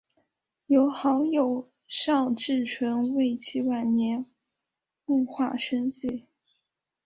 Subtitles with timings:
[0.65, 4.25] 由好友邵志纯为其晚年
[5.05, 6.25] 摹划生计。